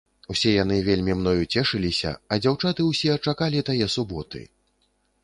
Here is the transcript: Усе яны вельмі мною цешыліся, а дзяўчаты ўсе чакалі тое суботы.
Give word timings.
Усе 0.33 0.51
яны 0.53 0.77
вельмі 0.87 1.13
мною 1.19 1.43
цешыліся, 1.59 2.13
а 2.31 2.39
дзяўчаты 2.45 2.87
ўсе 2.89 3.19
чакалі 3.27 3.63
тое 3.69 3.91
суботы. 3.97 4.41